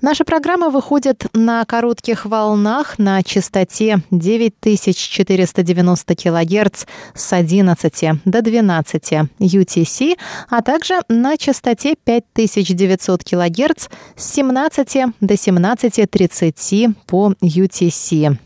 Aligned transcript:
Наша 0.00 0.24
программа 0.24 0.70
выходит 0.70 1.26
на 1.32 1.64
коротких 1.64 2.26
волнах 2.26 2.98
на 2.98 3.22
частоте 3.22 4.00
9490 4.10 6.14
кГц 6.14 6.84
с 7.14 7.32
11 7.32 8.20
до 8.24 8.42
12 8.42 9.12
UTC, 9.38 10.16
а 10.50 10.62
также 10.62 11.00
на 11.08 11.36
частоте 11.36 11.94
5900 12.04 13.24
кГц 13.24 13.88
с 14.16 14.34
17 14.34 15.04
до 15.20 15.34
17.30 15.34 16.94
по 17.06 17.32
UTC. 17.40 18.36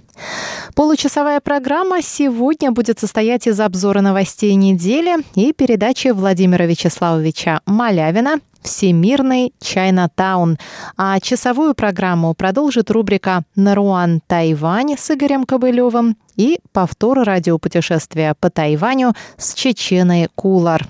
Получасовая 0.75 1.41
программа 1.41 2.03
сегодня 2.03 2.71
будет 2.71 3.01
состоять 3.01 3.47
из 3.47 3.59
обзора 3.61 4.01
новостей 4.01 4.55
недели 4.55 5.17
и 5.35 5.53
передачи 5.53 6.09
Владимира 6.09 6.67
Вячеславовича 6.67 7.61
Малявина 7.67 8.41
Всемирный 8.63 9.53
Чайнатаун. 9.61 10.59
А 10.97 11.21
часовую 11.21 11.75
программу 11.75 12.35
продолжит 12.35 12.91
рубрика 12.91 13.43
«Наруан 13.55 14.21
Тайвань» 14.27 14.97
с 14.99 15.11
Игорем 15.11 15.45
Кобылевым 15.45 16.17
и 16.37 16.61
повтор 16.73 17.21
радиопутешествия 17.21 18.35
по 18.39 18.51
Тайваню 18.51 19.15
с 19.37 19.55
Чеченой 19.55 20.29
Кулар. 20.35 20.87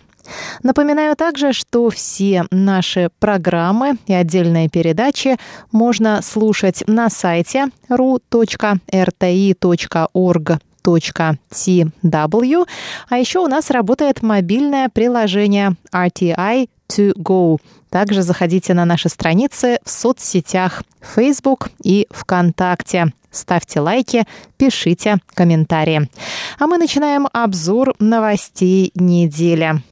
Напоминаю 0.62 1.16
также, 1.16 1.52
что 1.52 1.90
все 1.90 2.44
наши 2.50 3.10
программы 3.18 3.96
и 4.06 4.14
отдельные 4.14 4.68
передачи 4.68 5.36
можно 5.72 6.20
слушать 6.22 6.84
на 6.86 7.08
сайте 7.08 7.66
ru.rti.org 7.88 8.88
tw. 10.82 12.68
А 13.08 13.18
еще 13.18 13.38
у 13.40 13.46
нас 13.46 13.70
работает 13.70 14.22
мобильное 14.22 14.88
приложение 14.88 15.76
RTI 15.92 16.68
to 16.88 17.14
go. 17.16 17.58
Также 17.90 18.22
заходите 18.22 18.74
на 18.74 18.84
наши 18.84 19.08
страницы 19.08 19.78
в 19.84 19.90
соцсетях 19.90 20.82
Facebook 21.00 21.70
и 21.82 22.06
ВКонтакте. 22.10 23.12
Ставьте 23.30 23.80
лайки, 23.80 24.26
пишите 24.56 25.18
комментарии. 25.34 26.08
А 26.58 26.66
мы 26.66 26.78
начинаем 26.78 27.28
обзор 27.32 27.94
новостей 27.98 28.90
недели. 28.94 29.82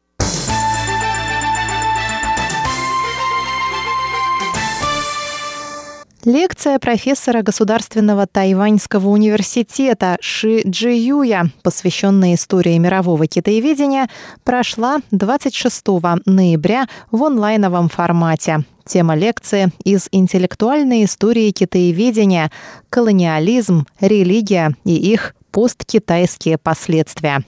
Лекция 6.27 6.80
профессора 6.80 7.42
Государственного 7.42 8.27
Тайваньского 8.27 9.10
университета 9.10 10.19
Ши 10.20 10.62
Джиюя, 10.66 11.52
посвященная 11.62 12.34
истории 12.34 12.77
мирового 12.78 13.28
китаеведения, 13.28 14.08
прошла 14.42 14.98
26 15.12 15.86
ноября 16.24 16.88
в 17.12 17.22
онлайновом 17.22 17.88
формате. 17.88 18.64
Тема 18.84 19.14
лекции 19.14 19.68
из 19.84 20.08
интеллектуальной 20.10 21.05
истории 21.05 21.52
китаеведения 21.52 22.50
«Колониализм, 22.90 23.86
религия 24.00 24.74
и 24.84 24.96
их 24.96 25.36
посткитайские 25.50 26.58
последствия». 26.58 27.42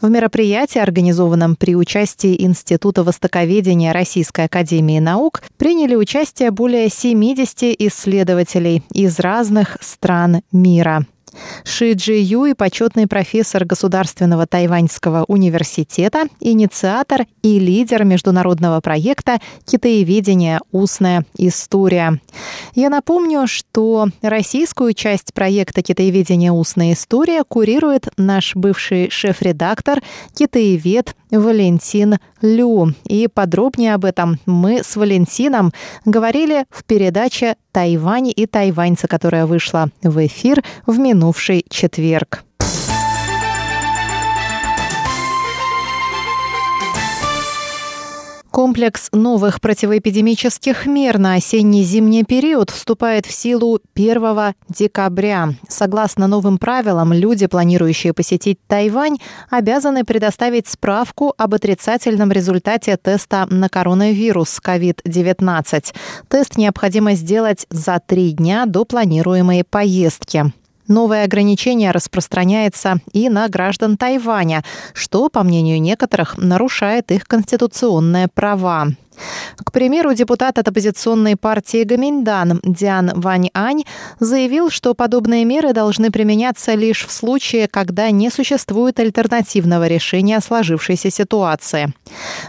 В 0.00 0.08
мероприятии, 0.08 0.78
организованном 0.78 1.56
при 1.56 1.76
участии 1.76 2.42
Института 2.42 3.04
востоковедения 3.04 3.92
Российской 3.92 4.46
Академии 4.46 4.98
Наук, 4.98 5.42
приняли 5.58 5.94
участие 5.94 6.50
более 6.50 6.88
70 6.88 7.74
исследователей 7.78 8.82
из 8.92 9.18
разных 9.20 9.76
стран 9.80 10.42
мира. 10.52 11.04
Ши 11.64 11.92
Джи 11.92 12.18
Юй– 12.18 12.54
почетный 12.56 13.06
профессор 13.06 13.64
Государственного 13.64 14.46
Тайваньского 14.46 15.24
университета, 15.28 16.24
инициатор 16.40 17.26
и 17.42 17.58
лидер 17.58 18.04
международного 18.04 18.80
проекта 18.80 19.38
«Китаеведение. 19.64 20.60
Устная 20.72 21.24
история». 21.36 22.20
Я 22.74 22.90
напомню, 22.90 23.46
что 23.46 24.08
российскую 24.22 24.94
часть 24.94 25.32
проекта 25.34 25.82
«Китаеведение. 25.82 26.52
Устная 26.52 26.92
история» 26.92 27.44
курирует 27.44 28.08
наш 28.16 28.54
бывший 28.54 29.10
шеф-редактор, 29.10 30.00
китаевед 30.34 31.14
Валентин 31.30 32.18
Лю. 32.42 32.94
И 33.04 33.28
подробнее 33.28 33.94
об 33.94 34.04
этом 34.04 34.38
мы 34.46 34.82
с 34.82 34.96
Валентином 34.96 35.72
говорили 36.04 36.64
в 36.70 36.84
передаче 36.84 37.56
«Тайвань 37.72 38.32
и 38.34 38.46
тайваньцы», 38.46 39.06
которая 39.06 39.46
вышла 39.46 39.90
в 40.02 40.26
эфир 40.26 40.62
в 40.86 40.98
минувший 40.98 41.64
четверг. 41.68 42.44
Комплекс 48.60 49.08
новых 49.12 49.62
противоэпидемических 49.62 50.84
мер 50.84 51.16
на 51.16 51.36
осенне-зимний 51.36 52.24
период 52.24 52.68
вступает 52.68 53.24
в 53.24 53.32
силу 53.32 53.80
1 53.94 54.54
декабря. 54.68 55.54
Согласно 55.66 56.26
новым 56.26 56.58
правилам, 56.58 57.14
люди, 57.14 57.46
планирующие 57.46 58.12
посетить 58.12 58.58
Тайвань, 58.66 59.16
обязаны 59.48 60.04
предоставить 60.04 60.68
справку 60.68 61.32
об 61.38 61.54
отрицательном 61.54 62.32
результате 62.32 62.98
теста 62.98 63.46
на 63.48 63.70
коронавирус 63.70 64.60
COVID-19. 64.62 65.94
Тест 66.28 66.58
необходимо 66.58 67.14
сделать 67.14 67.66
за 67.70 67.98
три 68.06 68.32
дня 68.32 68.66
до 68.66 68.84
планируемой 68.84 69.64
поездки. 69.64 70.52
Новое 70.90 71.22
ограничение 71.22 71.92
распространяется 71.92 72.98
и 73.12 73.28
на 73.28 73.48
граждан 73.48 73.96
Тайваня, 73.96 74.64
что, 74.92 75.28
по 75.28 75.44
мнению 75.44 75.80
некоторых, 75.80 76.36
нарушает 76.36 77.12
их 77.12 77.28
конституционные 77.28 78.26
права. 78.26 78.88
К 79.56 79.72
примеру, 79.72 80.14
депутат 80.14 80.58
от 80.58 80.68
оппозиционной 80.68 81.36
партии 81.36 81.84
Гаминьдан 81.84 82.60
Диан 82.62 83.12
Вань 83.14 83.50
Ань 83.54 83.84
заявил, 84.18 84.70
что 84.70 84.94
подобные 84.94 85.44
меры 85.44 85.72
должны 85.72 86.10
применяться 86.10 86.74
лишь 86.74 87.06
в 87.06 87.12
случае, 87.12 87.68
когда 87.68 88.10
не 88.10 88.30
существует 88.30 88.98
альтернативного 89.00 89.86
решения 89.86 90.40
сложившейся 90.40 91.10
ситуации. 91.10 91.92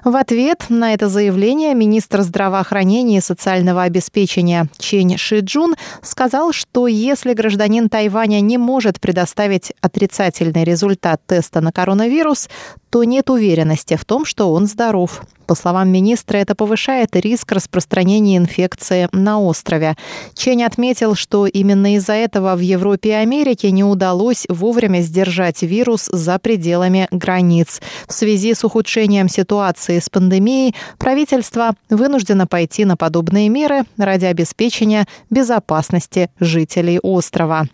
В 0.03 0.15
ответ 0.15 0.65
на 0.69 0.93
это 0.93 1.09
заявление 1.09 1.73
министр 1.73 2.21
здравоохранения 2.21 3.17
и 3.17 3.21
социального 3.21 3.83
обеспечения 3.83 4.67
Чень 4.77 5.17
Шиджун 5.17 5.75
сказал, 6.01 6.53
что 6.53 6.87
если 6.87 7.33
гражданин 7.33 7.89
Тайваня 7.89 8.41
не 8.41 8.57
может 8.57 8.99
предоставить 8.99 9.73
отрицательный 9.81 10.63
результат 10.63 11.21
теста 11.25 11.61
на 11.61 11.71
коронавирус, 11.71 12.49
то 12.89 13.03
нет 13.03 13.29
уверенности 13.29 13.95
в 13.95 14.05
том, 14.05 14.25
что 14.25 14.51
он 14.51 14.67
здоров. 14.67 15.21
По 15.47 15.55
словам 15.55 15.89
министра, 15.89 16.37
это 16.37 16.55
повышает 16.61 17.15
риск 17.15 17.53
распространения 17.53 18.37
инфекции 18.37 19.09
на 19.11 19.39
острове. 19.39 19.95
Чень 20.35 20.63
отметил, 20.63 21.15
что 21.15 21.47
именно 21.47 21.95
из-за 21.95 22.13
этого 22.13 22.55
в 22.55 22.59
Европе 22.59 23.09
и 23.09 23.13
Америке 23.13 23.71
не 23.71 23.83
удалось 23.83 24.45
вовремя 24.47 25.01
сдержать 25.01 25.63
вирус 25.63 26.07
за 26.11 26.37
пределами 26.37 27.07
границ. 27.09 27.81
В 28.07 28.13
связи 28.13 28.53
с 28.53 28.63
ухудшением 28.63 29.27
ситуации 29.27 29.97
с 29.97 30.09
пандемией 30.09 30.75
правительство 30.99 31.73
вынуждено 31.89 32.45
пойти 32.45 32.85
на 32.85 32.95
подобные 32.95 33.49
меры 33.49 33.81
ради 33.97 34.25
обеспечения 34.25 35.07
безопасности 35.31 36.29
жителей 36.39 36.99
острова. 36.99 37.65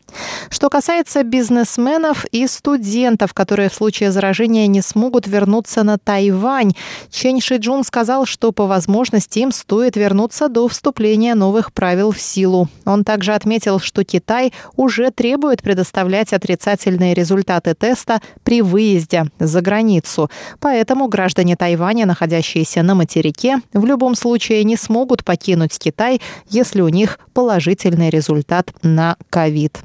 Что 0.49 0.69
касается 0.69 1.23
бизнесменов 1.23 2.25
и 2.31 2.47
студентов, 2.47 3.33
которые 3.33 3.69
в 3.69 3.73
случае 3.73 4.11
заражения 4.11 4.67
не 4.67 4.81
смогут 4.81 5.27
вернуться 5.27 5.83
на 5.83 5.97
Тайвань, 5.97 6.71
Чень 7.11 7.41
Шиджун 7.41 7.67
Джун 7.67 7.83
сказал, 7.83 8.25
что 8.25 8.51
по 8.51 8.65
возможности 8.65 8.76
им 9.37 9.51
стоит 9.51 9.95
вернуться 9.95 10.49
до 10.49 10.67
вступления 10.67 11.35
новых 11.35 11.73
правил 11.73 12.11
в 12.11 12.19
силу. 12.19 12.69
Он 12.85 13.03
также 13.03 13.33
отметил, 13.33 13.79
что 13.79 14.03
Китай 14.03 14.53
уже 14.75 15.11
требует 15.11 15.61
предоставлять 15.61 16.33
отрицательные 16.33 17.13
результаты 17.13 17.73
теста 17.73 18.21
при 18.43 18.61
выезде 18.61 19.25
за 19.39 19.61
границу. 19.61 20.29
Поэтому 20.59 21.07
граждане 21.07 21.55
Тайваня, 21.55 22.05
находящиеся 22.05 22.83
на 22.83 22.95
материке, 22.95 23.61
в 23.73 23.85
любом 23.85 24.15
случае 24.15 24.63
не 24.63 24.75
смогут 24.75 25.23
покинуть 25.23 25.77
Китай, 25.79 26.21
если 26.49 26.81
у 26.81 26.89
них 26.89 27.19
положительный 27.33 28.09
результат 28.09 28.71
на 28.83 29.17
ковид. 29.29 29.79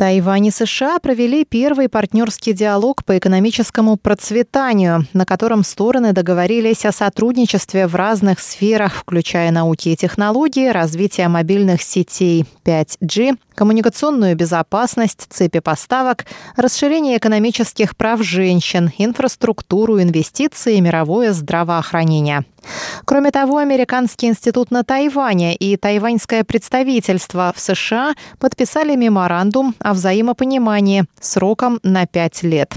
Тайвань 0.00 0.46
и 0.46 0.50
США 0.50 0.98
провели 0.98 1.44
первый 1.44 1.90
партнерский 1.90 2.54
диалог 2.54 3.04
по 3.04 3.18
экономическому 3.18 3.98
процветанию, 3.98 5.06
на 5.12 5.26
котором 5.26 5.62
стороны 5.62 6.14
договорились 6.14 6.86
о 6.86 6.92
сотрудничестве 6.92 7.86
в 7.86 7.94
разных 7.94 8.40
сферах, 8.40 8.94
включая 8.94 9.50
науки 9.50 9.90
и 9.90 9.96
технологии, 9.96 10.68
развитие 10.68 11.28
мобильных 11.28 11.82
сетей 11.82 12.46
5G, 12.64 13.36
коммуникационную 13.54 14.36
безопасность, 14.36 15.26
цепи 15.28 15.60
поставок, 15.60 16.24
расширение 16.56 17.18
экономических 17.18 17.94
прав 17.94 18.22
женщин, 18.22 18.90
инфраструктуру, 18.96 20.00
инвестиции 20.00 20.76
и 20.76 20.80
мировое 20.80 21.34
здравоохранение. 21.34 22.46
Кроме 23.04 23.30
того, 23.30 23.58
Американский 23.58 24.28
институт 24.28 24.70
на 24.70 24.84
Тайване 24.84 25.54
и 25.54 25.76
тайваньское 25.76 26.44
представительство 26.44 27.52
в 27.54 27.60
США 27.60 28.14
подписали 28.38 28.96
меморандум 28.96 29.74
о 29.78 29.89
взаимопонимании 29.92 31.04
сроком 31.20 31.80
на 31.82 32.06
пять 32.06 32.42
лет. 32.42 32.74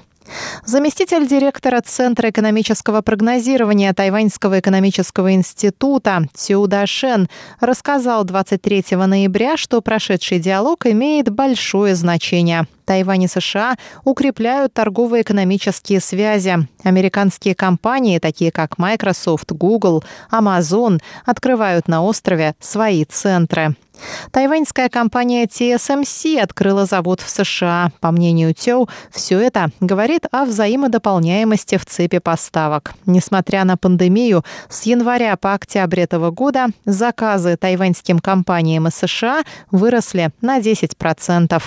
Заместитель 0.66 1.28
директора 1.28 1.82
Центра 1.82 2.30
экономического 2.30 3.02
прогнозирования 3.02 3.94
Тайваньского 3.94 4.60
экономического 4.60 5.34
института 5.34 6.28
Цюда 6.34 6.86
Шен 6.88 7.28
рассказал 7.60 8.24
23 8.24 8.86
ноября, 8.92 9.58
что 9.58 9.82
прошедший 9.82 10.40
диалог 10.40 10.86
имеет 10.86 11.30
большое 11.30 11.96
значение. 11.96 12.68
Тайвань 12.86 13.24
и 13.24 13.28
США 13.28 13.76
укрепляют 14.04 14.74
торгово-экономические 14.74 16.00
связи. 16.00 16.68
Американские 16.84 17.56
компании, 17.56 18.20
такие 18.20 18.52
как 18.52 18.78
Microsoft, 18.78 19.52
Google, 19.52 20.04
Amazon, 20.32 21.00
открывают 21.26 21.88
на 21.88 22.04
острове 22.04 22.56
свои 22.60 23.06
центры. 23.06 23.76
Тайваньская 24.32 24.90
компания 24.90 25.46
TSMC 25.46 26.40
открыла 26.40 26.86
завод 26.86 27.22
в 27.22 27.30
США. 27.30 27.92
По 28.00 28.12
мнению 28.12 28.54
Тёу, 28.54 28.90
все 29.12 29.40
это 29.40 29.70
говорит 29.80 30.26
о 30.32 30.46
взаимодополняемости 30.46 31.78
в 31.78 31.86
цепи 31.86 32.18
поставок. 32.18 32.94
Несмотря 33.06 33.64
на 33.64 33.78
пандемию, 33.78 34.44
с 34.68 34.84
января 34.84 35.38
по 35.38 35.54
октябрь 35.54 36.02
этого 36.02 36.32
года 36.32 36.68
заказы 36.86 37.56
тайваньским 37.56 38.20
компаниям 38.20 38.88
из 38.88 38.96
США 38.96 39.44
выросли 39.72 40.32
на 40.42 40.60
10%. 40.60 41.62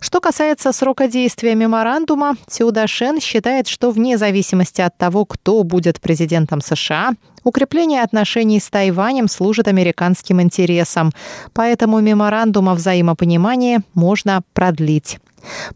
Что 0.00 0.20
касается 0.20 0.59
срока 0.62 1.08
действия 1.08 1.54
меморандума, 1.54 2.36
Тюдашен 2.48 3.20
считает, 3.20 3.66
что 3.66 3.90
вне 3.90 4.18
зависимости 4.18 4.80
от 4.80 4.96
того, 4.96 5.24
кто 5.24 5.62
будет 5.64 6.00
президентом 6.00 6.60
США, 6.60 7.12
Укрепление 7.42 8.02
отношений 8.02 8.60
с 8.60 8.68
Тайванем 8.68 9.26
служит 9.26 9.66
американским 9.66 10.42
интересам, 10.42 11.10
поэтому 11.54 12.00
меморандум 12.00 12.68
о 12.68 12.74
взаимопонимании 12.74 13.80
можно 13.94 14.42
продлить. 14.52 15.18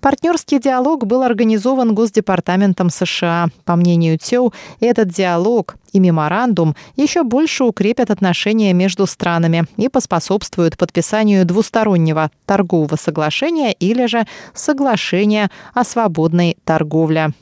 Партнерский 0.00 0.58
диалог 0.58 1.06
был 1.06 1.22
организован 1.22 1.94
Госдепартаментом 1.94 2.90
США. 2.90 3.48
По 3.64 3.76
мнению 3.76 4.18
ТЕУ, 4.18 4.52
этот 4.80 5.08
диалог 5.08 5.76
и 5.92 6.00
меморандум 6.00 6.74
еще 6.96 7.22
больше 7.22 7.64
укрепят 7.64 8.10
отношения 8.10 8.72
между 8.72 9.06
странами 9.06 9.64
и 9.76 9.88
поспособствуют 9.88 10.76
подписанию 10.76 11.46
двустороннего 11.46 12.30
торгового 12.46 12.96
соглашения 12.96 13.72
или 13.72 14.06
же 14.06 14.26
соглашения 14.54 15.50
о 15.72 15.84
свободной 15.84 16.56
торговле. 16.64 17.32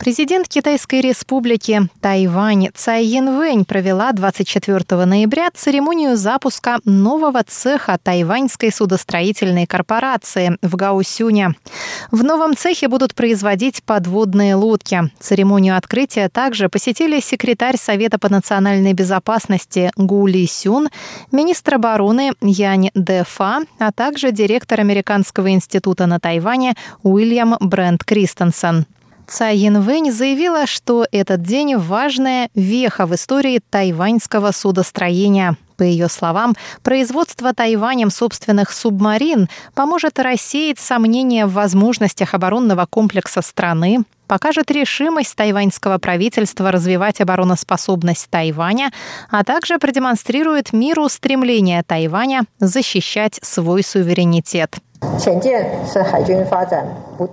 Президент 0.00 0.48
Китайской 0.48 1.02
республики 1.02 1.82
Тайвань 2.00 2.70
Цай 2.74 3.04
Янвэнь 3.04 3.66
провела 3.66 4.12
24 4.12 5.04
ноября 5.04 5.50
церемонию 5.52 6.16
запуска 6.16 6.78
нового 6.86 7.42
цеха 7.46 7.98
тайваньской 8.02 8.72
судостроительной 8.72 9.66
корпорации 9.66 10.56
в 10.62 10.74
Гаусюне. 10.74 11.54
В 12.10 12.24
новом 12.24 12.56
цехе 12.56 12.88
будут 12.88 13.14
производить 13.14 13.82
подводные 13.84 14.54
лодки. 14.54 15.02
Церемонию 15.20 15.76
открытия 15.76 16.30
также 16.30 16.70
посетили 16.70 17.20
секретарь 17.20 17.76
Совета 17.76 18.18
по 18.18 18.30
национальной 18.30 18.94
безопасности 18.94 19.92
Гу 19.96 20.26
Ли 20.26 20.46
Сюн, 20.46 20.88
министр 21.30 21.74
обороны 21.74 22.32
Янь 22.40 22.90
Дэфа, 22.94 23.64
а 23.78 23.92
также 23.92 24.32
директор 24.32 24.80
Американского 24.80 25.50
института 25.50 26.06
на 26.06 26.18
Тайване 26.18 26.72
Уильям 27.02 27.54
Брент 27.60 28.02
Кристенсен. 28.02 28.86
Цай 29.30 29.58
Янвэнь 29.58 30.10
заявила, 30.10 30.66
что 30.66 31.06
этот 31.12 31.42
день– 31.42 31.76
важная 31.78 32.50
веха 32.56 33.06
в 33.06 33.14
истории 33.14 33.60
тайваньского 33.70 34.50
судостроения. 34.50 35.56
По 35.76 35.84
ее 35.84 36.08
словам, 36.08 36.56
производство 36.82 37.54
Тайванем 37.54 38.10
собственных 38.10 38.72
субмарин 38.72 39.48
поможет 39.74 40.18
рассеять 40.18 40.80
сомнения 40.80 41.46
в 41.46 41.52
возможностях 41.52 42.34
оборонного 42.34 42.86
комплекса 42.90 43.40
страны, 43.40 44.00
покажет 44.26 44.68
решимость 44.72 45.36
тайваньского 45.36 45.98
правительства 45.98 46.72
развивать 46.72 47.20
обороноспособность 47.20 48.28
Тайваня, 48.30 48.90
а 49.30 49.44
также 49.44 49.78
продемонстрирует 49.78 50.72
миру 50.72 51.08
стремление 51.08 51.84
Тайваня 51.84 52.42
защищать 52.58 53.38
свой 53.42 53.84
суверенитет. 53.84 54.80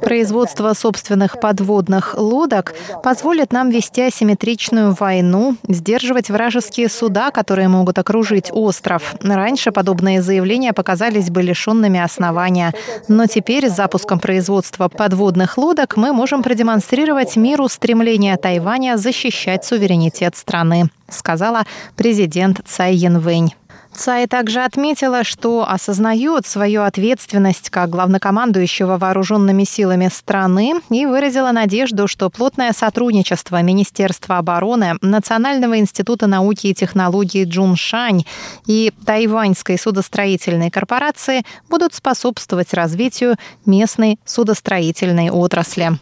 Производство 0.01 0.73
собственных 0.73 1.39
подводных 1.39 2.15
лодок 2.17 2.73
позволит 3.03 3.51
нам 3.51 3.69
вести 3.69 4.01
асимметричную 4.01 4.93
войну, 4.97 5.55
сдерживать 5.67 6.29
вражеские 6.29 6.89
суда, 6.89 7.31
которые 7.31 7.67
могут 7.67 7.97
окружить 7.97 8.49
остров. 8.53 9.15
Раньше 9.21 9.71
подобные 9.71 10.21
заявления 10.21 10.73
показались 10.73 11.29
бы 11.29 11.41
лишенными 11.41 11.99
основания. 11.99 12.73
Но 13.07 13.25
теперь 13.27 13.69
с 13.69 13.75
запуском 13.75 14.19
производства 14.19 14.87
подводных 14.87 15.57
лодок 15.57 15.97
мы 15.97 16.13
можем 16.13 16.43
продемонстрировать 16.43 17.35
миру 17.35 17.67
стремление 17.67 18.37
Тайваня 18.37 18.97
защищать 18.97 19.65
суверенитет 19.65 20.35
страны, 20.35 20.89
сказала 21.09 21.63
президент 21.95 22.61
Цай 22.65 22.95
Янвэнь. 22.95 23.53
Цай 23.97 24.27
также 24.27 24.63
отметила, 24.63 25.23
что 25.23 25.67
осознает 25.67 26.45
свою 26.45 26.83
ответственность 26.83 27.71
как 27.71 27.89
главнокомандующего 27.89 28.97
вооруженными 28.97 29.63
силами 29.63 30.09
страны 30.13 30.75
и 30.91 31.05
выразила 31.07 31.51
надежду, 31.51 32.07
что 32.07 32.29
плотное 32.29 32.73
сотрудничество 32.73 33.61
Министерства 33.63 34.37
обороны, 34.37 34.93
Национального 35.01 35.79
института 35.79 36.27
науки 36.27 36.67
и 36.67 36.75
технологий 36.75 37.43
Джуншань 37.43 38.23
и 38.67 38.93
Тайваньской 39.05 39.79
судостроительной 39.79 40.69
корпорации 40.69 41.43
будут 41.67 41.95
способствовать 41.95 42.75
развитию 42.75 43.35
местной 43.65 44.19
судостроительной 44.25 45.31
отрасли. 45.31 45.97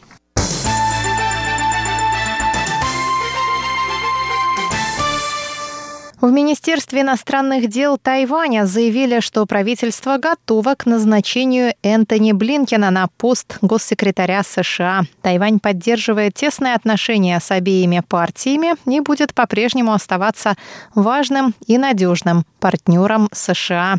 В 6.26 6.32
Министерстве 6.32 7.02
иностранных 7.02 7.70
дел 7.70 8.00
Тайваня 8.00 8.66
заявили, 8.66 9.20
что 9.20 9.46
правительство 9.46 10.18
готово 10.18 10.74
к 10.74 10.88
назначению 10.88 11.76
Энтони 11.84 12.32
Блинкена 12.32 12.90
на 12.90 13.10
пост 13.16 13.60
госсекретаря 13.62 14.42
США. 14.42 15.04
Тайвань 15.22 15.60
поддерживает 15.60 16.34
тесные 16.34 16.74
отношения 16.74 17.40
с 17.40 17.52
обеими 17.52 18.00
партиями 18.00 18.74
и 18.92 19.02
будет 19.02 19.36
по-прежнему 19.36 19.94
оставаться 19.94 20.56
важным 20.96 21.54
и 21.68 21.78
надежным 21.78 22.44
партнером 22.60 23.30
США. 23.32 23.98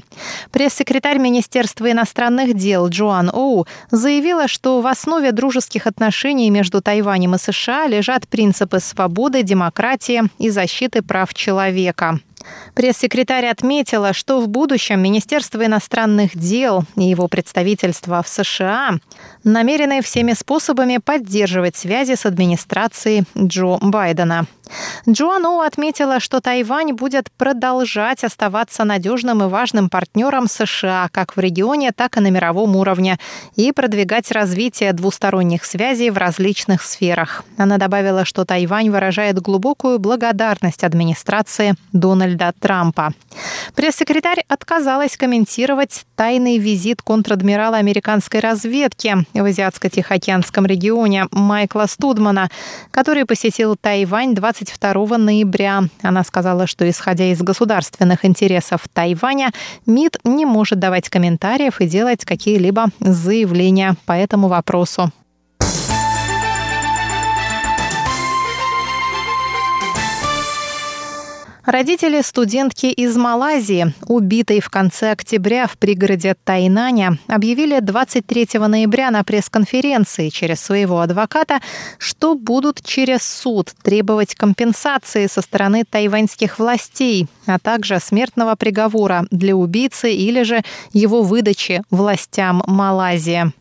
Пресс-секретарь 0.50 1.18
Министерства 1.18 1.88
иностранных 1.92 2.54
дел 2.54 2.88
Джоан 2.88 3.30
Оу 3.32 3.68
заявила, 3.92 4.48
что 4.48 4.80
в 4.80 4.88
основе 4.88 5.30
дружеских 5.30 5.86
отношений 5.86 6.50
между 6.50 6.82
Тайванем 6.82 7.36
и 7.36 7.38
США 7.38 7.86
лежат 7.86 8.26
принципы 8.26 8.80
свободы, 8.80 9.44
демократии 9.44 10.24
и 10.40 10.50
защиты 10.50 11.02
прав 11.02 11.32
человека. 11.32 12.15
com. 12.16 12.35
Пресс-секретарь 12.74 13.46
отметила, 13.46 14.12
что 14.12 14.40
в 14.40 14.48
будущем 14.48 15.00
Министерство 15.00 15.64
иностранных 15.64 16.36
дел 16.36 16.84
и 16.96 17.04
его 17.04 17.26
представительство 17.28 18.22
в 18.22 18.28
США 18.28 18.96
намерены 19.44 20.02
всеми 20.02 20.34
способами 20.34 20.98
поддерживать 20.98 21.76
связи 21.76 22.14
с 22.14 22.26
администрацией 22.26 23.24
Джо 23.36 23.78
Байдена. 23.80 24.46
Джоан 25.08 25.46
Оу 25.46 25.60
отметила, 25.60 26.20
что 26.20 26.40
Тайвань 26.40 26.92
будет 26.92 27.30
продолжать 27.30 28.24
оставаться 28.24 28.84
надежным 28.84 29.42
и 29.42 29.46
важным 29.46 29.88
партнером 29.88 30.48
США 30.48 31.08
как 31.12 31.36
в 31.36 31.40
регионе, 31.40 31.92
так 31.92 32.16
и 32.16 32.20
на 32.20 32.30
мировом 32.30 32.76
уровне 32.76 33.18
и 33.54 33.72
продвигать 33.72 34.30
развитие 34.32 34.92
двусторонних 34.92 35.64
связей 35.64 36.10
в 36.10 36.18
различных 36.18 36.82
сферах. 36.82 37.44
Она 37.56 37.78
добавила, 37.78 38.24
что 38.24 38.44
Тайвань 38.44 38.90
выражает 38.90 39.40
глубокую 39.40 39.98
благодарность 39.98 40.84
администрации 40.84 41.74
Дональда 41.92 42.35
Дональда 42.36 42.54
Трампа. 42.58 43.12
Пресс-секретарь 43.74 44.44
отказалась 44.48 45.16
комментировать 45.16 46.04
тайный 46.14 46.58
визит 46.58 47.02
контр-адмирала 47.02 47.76
американской 47.78 48.40
разведки 48.40 49.16
в 49.34 49.44
Азиатско-Тихоокеанском 49.44 50.66
регионе 50.66 51.26
Майкла 51.30 51.86
Студмана, 51.86 52.50
который 52.90 53.24
посетил 53.26 53.76
Тайвань 53.76 54.34
22 54.34 55.18
ноября. 55.18 55.84
Она 56.02 56.24
сказала, 56.24 56.66
что, 56.66 56.88
исходя 56.88 57.26
из 57.32 57.40
государственных 57.40 58.24
интересов 58.24 58.82
Тайваня, 58.92 59.50
МИД 59.86 60.20
не 60.24 60.46
может 60.46 60.78
давать 60.78 61.08
комментариев 61.08 61.80
и 61.80 61.86
делать 61.86 62.24
какие-либо 62.24 62.86
заявления 63.00 63.96
по 64.06 64.12
этому 64.12 64.48
вопросу. 64.48 65.12
Родители 71.66 72.20
студентки 72.20 72.86
из 72.86 73.16
Малайзии, 73.16 73.92
убитой 74.06 74.60
в 74.60 74.70
конце 74.70 75.10
октября 75.10 75.66
в 75.66 75.76
пригороде 75.78 76.36
Тайнаня, 76.44 77.18
объявили 77.26 77.80
23 77.80 78.60
ноября 78.68 79.10
на 79.10 79.24
пресс-конференции 79.24 80.28
через 80.28 80.60
своего 80.60 81.00
адвоката, 81.00 81.58
что 81.98 82.36
будут 82.36 82.84
через 82.84 83.24
суд 83.24 83.72
требовать 83.82 84.36
компенсации 84.36 85.26
со 85.26 85.42
стороны 85.42 85.82
тайваньских 85.82 86.60
властей, 86.60 87.26
а 87.46 87.58
также 87.58 87.98
смертного 87.98 88.54
приговора 88.54 89.26
для 89.32 89.56
убийцы 89.56 90.12
или 90.12 90.44
же 90.44 90.62
его 90.92 91.22
выдачи 91.22 91.82
властям 91.90 92.62
Малайзии. 92.68 93.52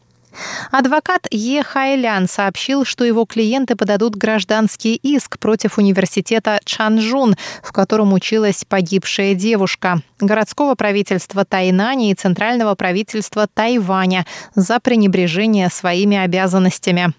Адвокат 0.71 1.27
Е. 1.31 1.63
Хайлян 1.63 2.27
сообщил, 2.27 2.85
что 2.85 3.03
его 3.03 3.25
клиенты 3.25 3.75
подадут 3.75 4.15
гражданский 4.15 4.95
иск 4.95 5.39
против 5.39 5.77
университета 5.77 6.59
Чанжун, 6.65 7.35
в 7.63 7.71
котором 7.71 8.13
училась 8.13 8.65
погибшая 8.67 9.33
девушка, 9.33 10.01
городского 10.19 10.75
правительства 10.75 11.45
Тайнани 11.45 12.11
и 12.11 12.15
центрального 12.15 12.75
правительства 12.75 13.47
Тайваня 13.53 14.25
за 14.55 14.79
пренебрежение 14.79 15.69
своими 15.69 16.17
обязанностями. 16.17 17.13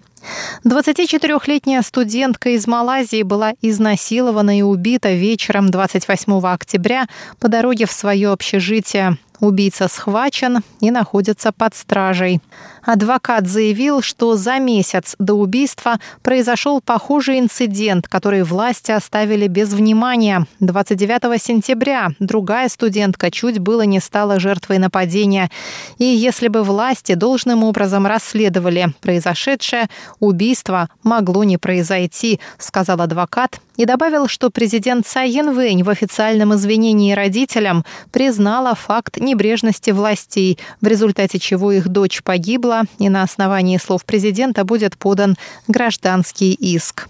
24-летняя 0.65 1.83
студентка 1.83 2.51
из 2.51 2.67
Малайзии 2.67 3.23
была 3.23 3.55
изнасилована 3.63 4.59
и 4.59 4.63
убита 4.63 5.13
вечером 5.13 5.71
28 5.71 6.45
октября 6.45 7.07
по 7.39 7.49
дороге 7.49 7.87
в 7.87 7.93
свое 7.93 8.31
общежитие. 8.31 9.19
Убийца 9.41 9.89
схвачен 9.89 10.61
и 10.81 10.91
находится 10.91 11.53
под 11.53 11.75
стражей. 11.75 12.41
Адвокат 12.83 13.49
заявил, 13.49 14.01
что 14.01 14.37
за 14.37 14.59
месяц 14.59 15.17
до 15.19 15.35
убийства 15.35 15.97
произошел 16.23 16.81
похожий 16.81 17.41
инцидент, 17.41 18.07
который 18.07 18.45
власти 18.45 18.93
оставили 18.93 19.49
без 19.49 19.73
внимания. 19.73 20.47
29 20.61 21.43
сентября 21.43 22.11
другая 22.21 22.69
студентка 22.69 23.31
чуть 23.33 23.59
было 23.59 23.83
не 23.83 24.01
стала 24.01 24.39
жертвой 24.39 24.79
нападения. 24.79 25.51
И 25.99 26.05
если 26.05 26.47
бы 26.47 26.63
власти 26.63 27.15
должным 27.15 27.65
образом 27.65 28.07
расследовали 28.07 28.95
произошедшее, 29.01 29.89
убийство 30.21 30.89
могло 31.03 31.43
не 31.43 31.59
произойти, 31.59 32.41
сказал 32.59 33.01
адвокат 33.01 33.61
и 33.77 33.85
добавил, 33.85 34.29
что 34.29 34.51
президент 34.51 35.07
Цай 35.07 35.31
Янвэнь 35.31 35.83
в 35.83 35.91
официальном 35.91 36.55
извинении 36.55 37.13
родителям 37.13 37.85
признала 38.11 38.75
факт 38.75 39.19
небрежности 39.27 39.91
властей, 39.91 40.59
в 40.81 40.87
результате 40.87 41.39
чего 41.39 41.73
их 41.73 41.89
дочь 41.89 42.23
погибла, 42.23 42.85
и 42.99 43.11
на 43.11 43.23
основании 43.23 43.77
слов 43.77 44.07
президента 44.07 44.65
будет 44.65 44.97
подан 44.97 45.37
гражданский 45.69 46.55
иск. 46.55 47.09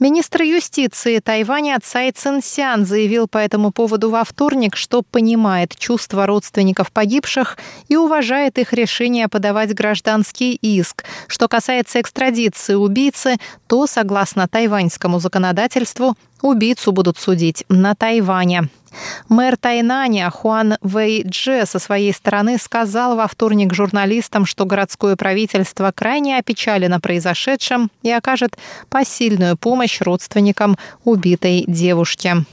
Министр 0.00 0.42
юстиции 0.42 1.18
Тайваня 1.20 1.78
Цай 1.82 2.12
Цинсян 2.12 2.84
заявил 2.84 3.28
по 3.28 3.38
этому 3.38 3.70
поводу 3.70 4.10
во 4.10 4.24
вторник, 4.24 4.76
что 4.76 5.02
понимает 5.02 5.76
чувства 5.76 6.26
родственников 6.26 6.90
погибших 6.90 7.58
и 7.88 7.96
уважает 7.96 8.58
их 8.58 8.72
решение 8.72 9.28
подавать 9.28 9.74
гражданский 9.74 10.54
иск. 10.54 11.04
Что 11.28 11.48
касается 11.48 12.00
экстрадиции 12.00 12.74
убийцы, 12.74 13.36
то, 13.66 13.86
согласно 13.86 14.48
тайваньскому 14.48 15.20
законодательству, 15.20 16.16
убийцу 16.40 16.92
будут 16.92 17.18
судить 17.18 17.64
на 17.68 17.94
Тайване. 17.94 18.68
Мэр 19.28 19.56
Тайнаня 19.56 20.30
Хуан 20.30 20.76
Вэй 20.80 21.22
Дже 21.24 21.66
со 21.66 21.78
своей 21.78 22.12
стороны 22.12 22.58
сказал 22.58 23.16
во 23.16 23.26
вторник 23.26 23.74
журналистам, 23.74 24.46
что 24.46 24.64
городское 24.64 25.16
правительство 25.16 25.92
крайне 25.94 26.38
опечалено 26.38 27.00
произошедшим 27.00 27.90
и 28.02 28.10
окажет 28.10 28.56
посильную 28.88 29.56
помощь 29.56 30.00
родственникам 30.00 30.76
убитой 31.04 31.64
девушки. 31.66 32.44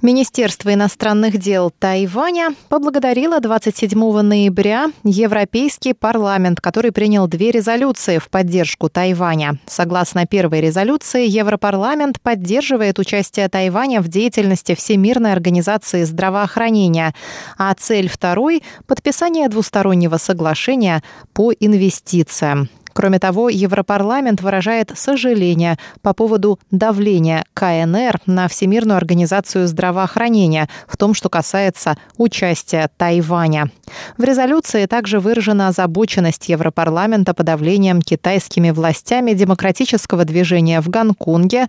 Министерство 0.00 0.72
иностранных 0.72 1.38
дел 1.38 1.72
Тайваня 1.76 2.50
поблагодарило 2.68 3.40
27 3.40 3.98
ноября 4.20 4.92
Европейский 5.02 5.92
парламент, 5.92 6.60
который 6.60 6.92
принял 6.92 7.26
две 7.26 7.50
резолюции 7.50 8.18
в 8.18 8.30
поддержку 8.30 8.88
Тайваня. 8.88 9.58
Согласно 9.66 10.24
первой 10.24 10.60
резолюции, 10.60 11.26
Европарламент 11.26 12.20
поддерживает 12.20 13.00
участие 13.00 13.48
Тайваня 13.48 14.00
в 14.00 14.06
деятельности 14.06 14.76
Всемирной 14.76 15.32
организации 15.32 16.04
здравоохранения, 16.04 17.12
а 17.56 17.74
цель 17.74 18.08
второй– 18.08 18.62
подписание 18.86 19.48
двустороннего 19.48 20.16
соглашения 20.16 21.02
по 21.32 21.50
инвестициям. 21.52 22.68
Кроме 22.98 23.20
того, 23.20 23.48
Европарламент 23.48 24.40
выражает 24.40 24.90
сожаление 24.96 25.78
по 26.02 26.14
поводу 26.14 26.58
давления 26.72 27.44
КНР 27.54 28.18
на 28.26 28.48
Всемирную 28.48 28.96
организацию 28.96 29.68
здравоохранения 29.68 30.68
в 30.88 30.96
том, 30.96 31.14
что 31.14 31.28
касается 31.28 31.96
участия 32.16 32.90
Тайваня. 32.96 33.70
В 34.16 34.24
резолюции 34.24 34.86
также 34.86 35.20
выражена 35.20 35.68
озабоченность 35.68 36.48
Европарламента 36.48 37.34
подавлением 37.34 38.02
китайскими 38.02 38.70
властями 38.70 39.32
демократического 39.32 40.24
движения 40.24 40.80
в 40.80 40.88
Гонконге, 40.88 41.68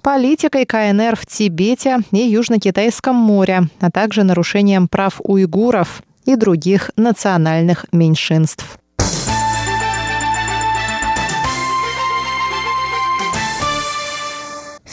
политикой 0.00 0.64
КНР 0.64 1.16
в 1.16 1.26
Тибете 1.26 1.98
и 2.12 2.18
Южно-Китайском 2.18 3.16
море, 3.16 3.64
а 3.80 3.90
также 3.90 4.22
нарушением 4.22 4.86
прав 4.86 5.20
уйгуров 5.24 6.02
и 6.24 6.36
других 6.36 6.92
национальных 6.94 7.86
меньшинств. 7.90 8.78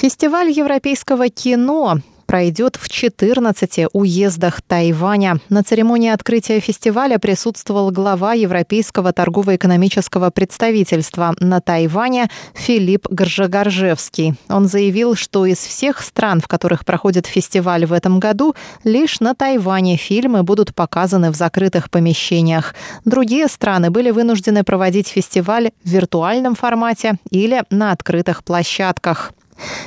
Фестиваль 0.06 0.52
европейского 0.52 1.30
кино 1.30 1.98
пройдет 2.28 2.76
в 2.76 2.90
14 2.90 3.88
уездах 3.92 4.62
Тайваня. 4.62 5.40
На 5.50 5.64
церемонии 5.64 6.12
открытия 6.12 6.60
фестиваля 6.60 7.18
присутствовал 7.18 7.90
глава 7.90 8.34
Европейского 8.34 9.14
торгово-экономического 9.14 10.30
представительства 10.30 11.34
на 11.40 11.60
Тайване 11.60 12.30
Филипп 12.54 13.08
Горжегоржевский. 13.10 14.36
Он 14.48 14.68
заявил, 14.68 15.16
что 15.16 15.48
из 15.48 15.58
всех 15.58 16.04
стран, 16.04 16.40
в 16.40 16.48
которых 16.48 16.86
проходит 16.86 17.26
фестиваль 17.26 17.88
в 17.88 17.92
этом 17.92 18.20
году, 18.20 18.54
лишь 18.84 19.20
на 19.22 19.34
Тайване 19.34 19.98
фильмы 19.98 20.44
будут 20.44 20.76
показаны 20.76 21.32
в 21.32 21.36
закрытых 21.36 21.90
помещениях. 21.90 22.76
Другие 23.06 23.48
страны 23.48 23.90
были 23.90 24.12
вынуждены 24.12 24.64
проводить 24.64 25.08
фестиваль 25.08 25.72
в 25.84 25.90
виртуальном 25.90 26.54
формате 26.54 27.16
или 27.32 27.64
на 27.72 27.92
открытых 27.92 28.44
площадках. 28.44 29.34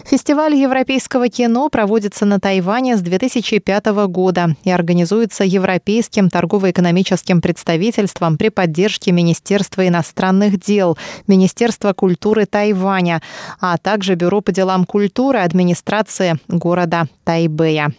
Фестиваль 0.05 0.55
европейского 0.55 1.29
кино 1.29 1.69
проводится 1.69 2.25
на 2.25 2.41
Тайване 2.41 2.97
с 2.97 3.01
2005 3.01 3.87
года 4.09 4.57
и 4.65 4.71
организуется 4.71 5.45
Европейским 5.45 6.31
торгово-экономическим 6.31 7.41
представительством 7.41 8.39
при 8.39 8.49
поддержке 8.49 9.13
Министерства 9.13 9.87
иностранных 9.87 10.59
дел, 10.59 10.97
Министерства 11.27 11.93
культуры 11.93 12.47
Тайваня, 12.47 13.21
а 13.61 13.77
также 13.77 14.15
Бюро 14.15 14.41
по 14.41 14.53
делам 14.53 14.87
культуры 14.87 15.41
администрации 15.41 16.39
города 16.49 17.07
Тайбэя. 17.25 17.93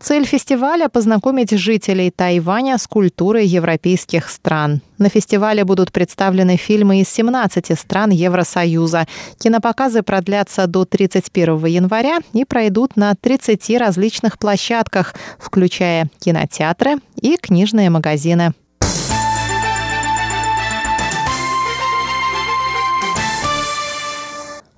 Цель 0.00 0.24
фестиваля– 0.24 0.88
познакомить 0.92 1.50
жителей 1.50 2.10
Тайваня 2.10 2.78
с 2.78 2.86
культурой 2.86 3.46
европейских 3.46 4.30
стран. 4.30 4.80
На 5.00 5.08
фестивале 5.08 5.64
будут 5.64 5.92
представлены 5.92 6.56
фильмы 6.56 7.00
из 7.00 7.08
17 7.08 7.78
стран 7.78 8.10
Евросоюза. 8.10 9.06
Кинопоказы 9.38 10.02
продлятся 10.02 10.66
до 10.66 10.84
31 11.10 11.66
января 11.66 12.18
и 12.32 12.44
пройдут 12.44 12.96
на 12.96 13.14
30 13.14 13.78
различных 13.78 14.38
площадках, 14.38 15.14
включая 15.38 16.08
кинотеатры 16.20 16.96
и 17.20 17.36
книжные 17.36 17.90
магазины. 17.90 18.52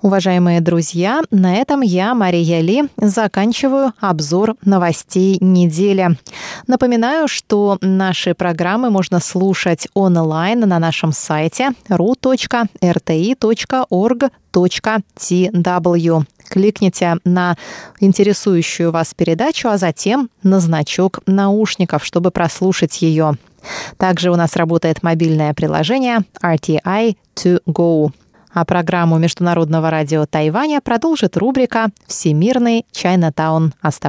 Уважаемые 0.02 0.60
друзья, 0.60 1.22
на 1.30 1.54
этом 1.54 1.80
я, 1.80 2.12
Мария 2.16 2.60
Ли, 2.60 2.88
заканчиваю 2.96 3.92
обзор 4.00 4.56
новостей 4.64 5.38
недели. 5.40 6.18
Напоминаю, 6.66 7.28
что 7.28 7.78
наши 7.80 8.34
программы 8.34 8.90
можно 8.90 9.20
слушать 9.20 9.86
онлайн 9.94 10.58
на 10.58 10.80
нашем 10.80 11.12
сайте 11.12 11.70
ru.rti.org.tw. 11.88 12.64
Кликните 16.48 17.16
на 17.24 17.56
интересующую 18.00 18.90
вас 18.90 19.14
передачу, 19.14 19.68
а 19.68 19.78
затем 19.78 20.30
на 20.42 20.58
значок 20.58 21.20
наушников, 21.26 22.04
чтобы 22.04 22.32
прослушать 22.32 23.02
ее. 23.02 23.34
Также 23.98 24.32
у 24.32 24.36
нас 24.36 24.56
работает 24.56 25.04
мобильное 25.04 25.54
приложение 25.54 26.22
RTI 26.42 27.16
To 27.36 27.60
Go. 27.68 28.10
А 28.54 28.64
программу 28.66 29.18
Международного 29.18 29.90
радио 29.90 30.26
Тайваня 30.26 30.80
продолжит 30.82 31.36
рубрика 31.38 31.88
«Всемирный 32.06 32.84
Чайнатаун». 32.92 33.72
Оставайтесь 33.80 34.02